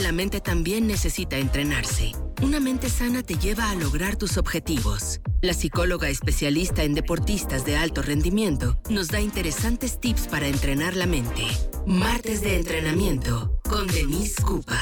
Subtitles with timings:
[0.00, 2.12] La mente también necesita entrenarse.
[2.42, 5.20] Una mente sana te lleva a lograr tus objetivos.
[5.42, 11.06] La psicóloga especialista en deportistas de alto rendimiento nos da interesantes tips para entrenar la
[11.06, 11.44] mente.
[11.86, 14.80] Martes de entrenamiento con Denise Cupa.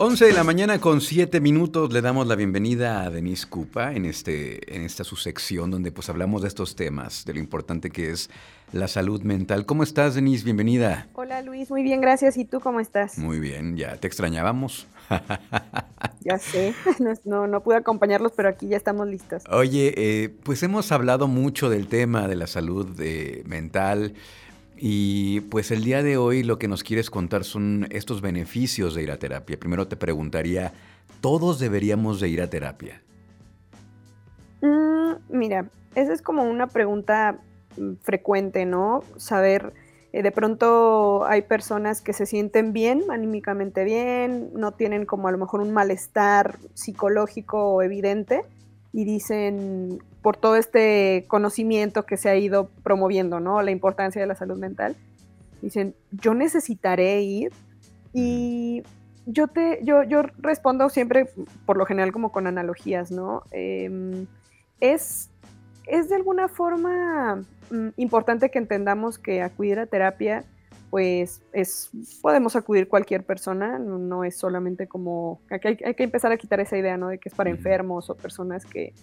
[0.00, 4.04] 11 de la mañana con 7 minutos le damos la bienvenida a Denise Cupa en,
[4.04, 8.30] este, en esta subsección donde pues hablamos de estos temas, de lo importante que es
[8.70, 9.66] la salud mental.
[9.66, 10.44] ¿Cómo estás Denise?
[10.44, 11.08] Bienvenida.
[11.28, 12.38] Hola Luis, muy bien, gracias.
[12.38, 13.18] ¿Y tú cómo estás?
[13.18, 14.86] Muy bien, ya te extrañábamos.
[16.22, 16.72] ya sé,
[17.26, 19.42] no, no pude acompañarlos, pero aquí ya estamos listos.
[19.50, 24.14] Oye, eh, pues hemos hablado mucho del tema de la salud eh, mental.
[24.78, 29.02] Y pues el día de hoy lo que nos quieres contar son estos beneficios de
[29.02, 29.60] ir a terapia.
[29.60, 30.72] Primero te preguntaría,
[31.20, 33.02] ¿todos deberíamos de ir a terapia?
[34.62, 37.38] Mm, mira, esa es como una pregunta
[37.76, 39.04] mm, frecuente, ¿no?
[39.18, 39.74] Saber,
[40.12, 45.32] eh, de pronto hay personas que se sienten bien, anímicamente bien, no tienen como a
[45.32, 48.42] lo mejor un malestar psicológico evidente
[48.92, 53.60] y dicen, por todo este conocimiento que se ha ido promoviendo, ¿no?
[53.62, 54.96] La importancia de la salud mental.
[55.60, 57.52] Dicen, yo necesitaré ir
[58.14, 58.82] y
[59.26, 61.28] yo te, yo, yo respondo siempre,
[61.66, 63.42] por lo general, como con analogías, ¿no?
[63.50, 64.26] Em,
[64.80, 65.30] es,
[65.86, 67.42] es de alguna forma
[67.96, 70.44] importante que entendamos que acudir a terapia
[70.90, 71.90] pues es,
[72.22, 76.78] podemos acudir cualquier persona, no, es solamente como, hay, hay, que empezar a quitar esa
[76.78, 77.08] idea, ¿no?
[77.08, 78.94] De que es para enfermos o personas que,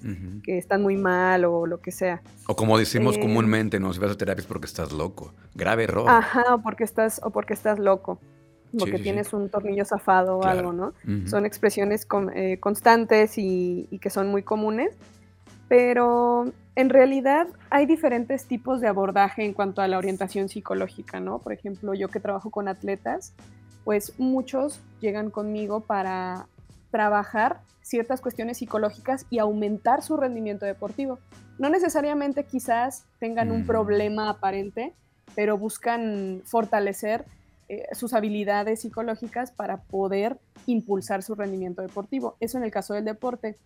[0.44, 2.22] que, están muy mal o lo que sea.
[2.48, 5.84] O como decimos eh, comúnmente, no, si vas a terapia es porque estás loco, grave
[5.84, 6.10] error.
[6.10, 8.20] Ajá, o porque estás, o porque estás loco,
[8.78, 10.94] porque tienes un tornillo zafado o algo, ¿no?
[11.28, 14.96] Son expresiones eh, constantes y, y que son muy comunes,
[15.68, 21.40] pero en realidad hay diferentes tipos de abordaje en cuanto a la orientación psicológica, ¿no?
[21.40, 23.34] Por ejemplo, yo que trabajo con atletas,
[23.84, 26.48] pues muchos llegan conmigo para
[26.92, 31.20] trabajar ciertas cuestiones psicológicas y aumentar su rendimiento deportivo.
[31.60, 33.68] No necesariamente quizás tengan un mm.
[33.68, 34.94] problema aparente,
[35.36, 37.26] pero buscan fortalecer
[37.70, 42.36] eh, sus habilidades psicológicas para poder impulsar su rendimiento deportivo.
[42.40, 43.58] Eso en el caso del deporte.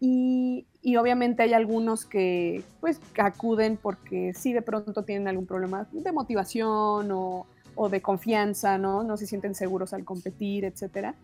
[0.00, 0.66] Y,
[0.98, 7.10] obviamente hay algunos que pues acuden porque sí de pronto tienen algún problema de motivación
[7.12, 7.46] o,
[7.90, 9.02] de confianza, ¿no?
[9.04, 11.14] No se sienten seguros al competir, etcétera.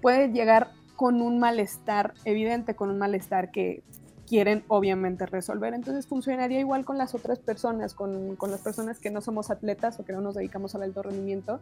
[0.00, 3.82] Puede llegar con un malestar evidente, con un malestar que
[4.26, 5.74] quieren obviamente resolver.
[5.74, 10.04] Entonces funcionaría igual con las otras personas, con, las personas que no somos atletas o
[10.04, 11.60] que no nos dedicamos al alto rendimiento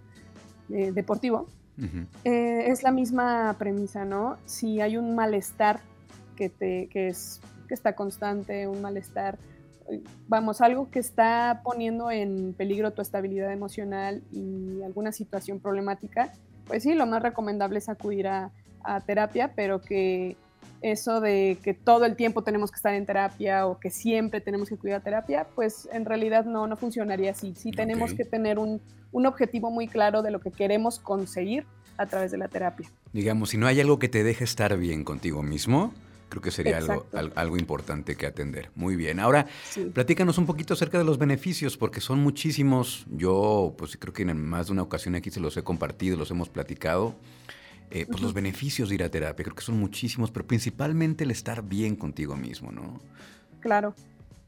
[0.70, 1.46] eh, deportivo.
[2.24, 4.38] Eh, es la misma premisa, ¿no?
[4.46, 5.80] Si hay un malestar
[6.36, 9.38] que, te, que, es, que está constante, un malestar,
[10.28, 16.32] vamos, algo que está poniendo en peligro tu estabilidad emocional y alguna situación problemática,
[16.66, 18.50] pues sí, lo más recomendable es acudir a,
[19.04, 20.36] terapia, pero que
[20.80, 24.68] eso de que todo el tiempo tenemos que estar en terapia o que siempre tenemos
[24.68, 27.52] que cuidar terapia, pues en realidad no, no funcionaría así.
[27.56, 28.80] Sí tenemos que tener un,
[29.10, 31.66] un, objetivo muy claro de lo que queremos conseguir
[31.96, 32.88] a través de la terapia.
[33.12, 35.92] Digamos, si no hay algo que te deje estar bien contigo mismo,
[36.28, 38.70] Creo que sería algo, algo importante que atender.
[38.74, 39.20] Muy bien.
[39.20, 39.46] Ahora,
[39.94, 43.06] platícanos un poquito acerca de los beneficios, porque son muchísimos.
[43.10, 46.30] Yo, pues creo que en más de una ocasión aquí se los he compartido, los
[46.30, 47.14] hemos platicado.
[47.90, 51.30] Eh, pues los beneficios de ir a terapia, creo que son muchísimos, pero principalmente el
[51.30, 53.00] estar bien contigo mismo, ¿no?
[53.60, 53.94] Claro.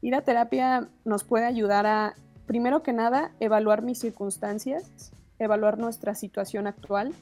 [0.01, 2.15] Ir a terapia nos puede ayudar a,
[2.45, 7.13] primero que nada, evaluar mis circunstancias, evaluar nuestra situación actual,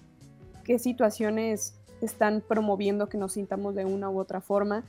[0.63, 4.83] qué situaciones están promoviendo que nos sintamos de una u otra forma.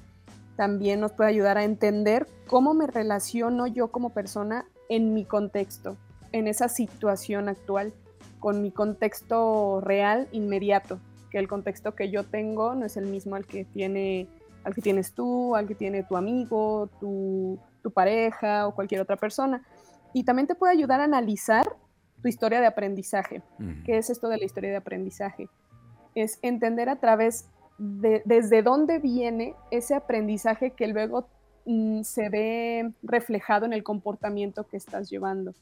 [0.57, 5.97] También nos puede ayudar a entender cómo me relaciono yo como persona en mi contexto,
[6.33, 7.93] en esa situación actual,
[8.41, 10.99] con mi contexto real inmediato,
[11.31, 14.29] que el contexto que yo tengo no es el mismo al que tiene
[14.65, 17.59] al que tienes tú, al que tiene tu amigo, tu,
[17.95, 19.63] pareja o cualquier otra persona.
[20.13, 21.65] Y también te puede ayudar a analizar
[22.21, 23.41] tu historia de aprendizaje.
[23.87, 25.49] ¿Qué es esto de la historia de aprendizaje?
[26.23, 27.47] Es entender a través
[27.79, 31.29] de desde dónde viene ese aprendizaje que luego
[31.65, 35.55] mm, se ve reflejado en el comportamiento que estás llevando.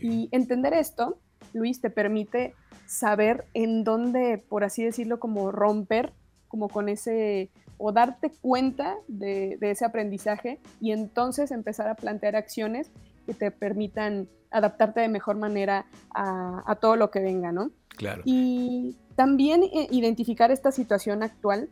[0.00, 1.18] Y entender esto,
[1.52, 2.54] Luis, te permite
[2.86, 6.12] saber en dónde, por así decirlo, como romper,
[6.48, 12.90] como con ese, o darte cuenta de, ese aprendizaje y entonces empezar a plantear acciones
[13.26, 17.72] que te permitan adaptarte de mejor manera a, a todo lo que venga, ¿no?
[17.88, 18.22] Claro.
[18.24, 21.68] Y también eh, identificar esta situación actual,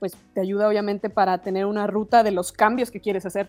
[0.00, 3.48] pues te ayuda obviamente para tener una ruta de los cambios que quieres hacer.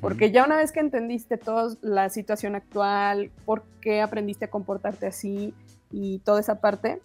[0.00, 5.06] Porque ya una vez que entendiste toda la situación actual, por qué aprendiste a comportarte
[5.06, 5.54] así
[5.90, 7.00] y toda esa parte,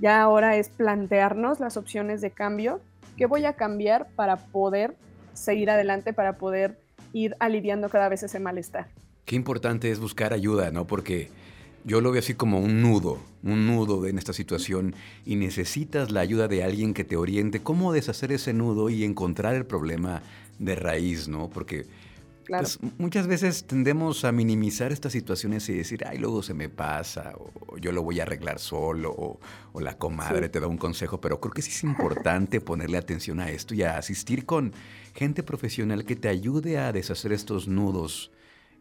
[0.00, 2.80] ya ahora es plantearnos las opciones de cambio,
[3.16, 4.96] qué voy a cambiar para poder
[5.34, 6.78] seguir adelante, para poder
[7.12, 8.86] ir aliviando cada vez ese malestar.
[9.24, 10.86] Qué importante es buscar ayuda, ¿no?
[10.86, 11.28] Porque
[11.84, 14.94] yo lo veo así como un nudo, un nudo en esta situación
[15.24, 19.54] y necesitas la ayuda de alguien que te oriente cómo deshacer ese nudo y encontrar
[19.54, 20.22] el problema
[20.58, 21.50] de raíz, ¿no?
[21.50, 21.86] Porque
[22.46, 27.34] pues, muchas veces tendemos a minimizar estas situaciones y decir, ay, luego se me pasa,
[27.36, 31.40] o yo lo voy a arreglar solo, o, la comadre te da un consejo, pero
[31.40, 34.72] creo que sí es importante ponerle atención a esto y a asistir con
[35.14, 38.30] gente profesional que te ayude a deshacer estos nudos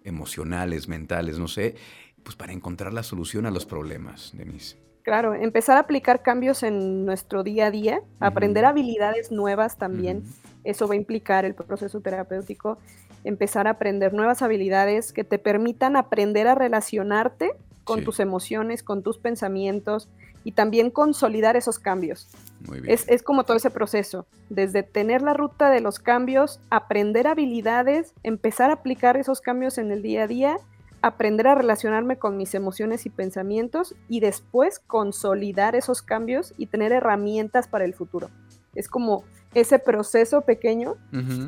[0.03, 1.75] emocionales, mentales, no sé,
[2.23, 4.77] pues para encontrar la solución a los problemas, Denise.
[5.03, 10.23] Claro, empezar a aplicar cambios en nuestro día a día, aprender habilidades nuevas también,
[10.63, 12.77] eso va a implicar el proceso terapéutico,
[13.23, 17.53] empezar a aprender nuevas habilidades que te permitan aprender a relacionarte
[17.83, 20.07] con tus emociones, con tus pensamientos
[20.43, 22.27] y también consolidar esos cambios.
[22.67, 22.93] Muy bien.
[22.93, 28.13] Es, es, como todo ese proceso, desde tener la ruta de los cambios, aprender habilidades,
[28.23, 30.57] empezar a aplicar esos cambios en el día a día
[31.01, 36.91] aprender a relacionarme con mis emociones y pensamientos y después consolidar esos cambios y tener
[36.91, 38.29] herramientas para el futuro.
[38.75, 40.95] Es como ese proceso pequeño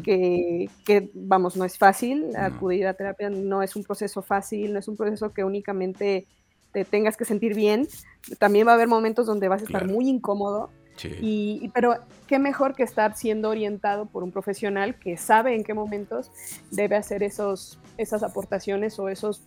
[0.03, 0.69] que,
[1.13, 4.97] vamos, no es fácil, acudir a terapia no es un proceso fácil, no es un
[4.97, 6.27] proceso que únicamente
[6.73, 7.87] te tengas que sentir bien,
[8.39, 10.71] también va a haber momentos donde vas a estar muy incómodo,
[11.21, 11.95] y, pero
[12.27, 16.31] qué mejor que estar siendo orientado por un profesional que sabe en qué momentos
[16.71, 19.41] debe hacer esos, esas aportaciones o esos,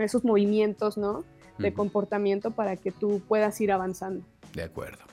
[0.00, 1.24] esos movimientos ¿no?
[1.58, 4.24] de comportamiento para que tú puedas ir avanzando.
[4.54, 5.04] De acuerdo.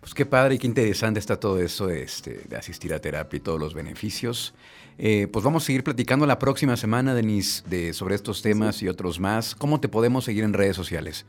[0.00, 3.38] Pues qué padre y qué interesante está todo eso de, este, de asistir a terapia
[3.38, 4.54] y todos los beneficios.
[4.98, 8.88] Eh, pues vamos a seguir platicando la próxima semana, Denise, de, sobre estos temas y
[8.88, 9.54] otros más.
[9.54, 11.24] ¿Cómo te podemos seguir en redes sociales?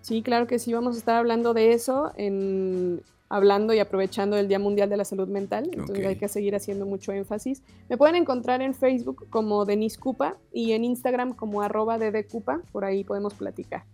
[0.00, 4.48] Sí, claro que sí, vamos a estar hablando de eso en hablando y aprovechando el
[4.48, 7.62] Día Mundial de la Salud Mental, entonces hay que seguir haciendo mucho énfasis.
[7.88, 11.98] Me pueden encontrar en Facebook como Denise Cupa y en Instagram como arroba
[12.30, 13.84] Cupa, por ahí podemos platicar.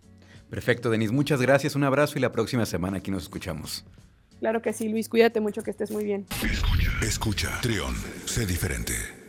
[0.50, 3.84] Perfecto, Denise, muchas gracias, un abrazo y la próxima semana aquí nos escuchamos.
[4.40, 6.26] Claro que sí, Luis, cuídate mucho, que estés muy bien.
[6.42, 7.94] Escucha, escucha, Trión,
[8.26, 9.21] sé diferente.